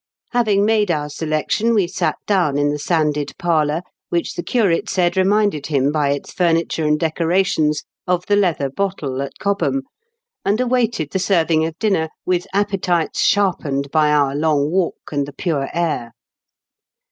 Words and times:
Having 0.31 0.65
made 0.65 0.89
our 0.89 1.09
selection, 1.11 1.75
we 1.75 1.85
sat 1.85 2.15
down 2.25 2.57
in 2.57 2.71
the 2.71 2.79
sanded 2.79 3.35
parlour, 3.37 3.83
which 4.09 4.33
the 4.33 4.41
curate 4.41 4.89
said 4.89 5.15
reminded 5.15 5.67
him 5.67 5.91
by 5.91 6.09
its 6.09 6.33
furniture 6.33 6.87
and 6.87 6.99
decorations 6.99 7.83
of 8.07 8.25
The 8.25 8.35
Leather 8.35 8.71
Bottle 8.71 9.21
at 9.21 9.37
Cobham, 9.37 9.83
and 10.43 10.59
awaited 10.59 11.11
the 11.11 11.19
serving 11.19 11.65
of 11.67 11.77
dinner 11.77 12.09
with 12.25 12.47
appetites 12.51 13.21
sharpened 13.23 13.91
by 13.91 14.09
our 14.11 14.33
long 14.35 14.71
walk 14.71 15.11
and 15.11 15.27
the 15.27 15.33
pure 15.33 15.69
air. 15.71 16.13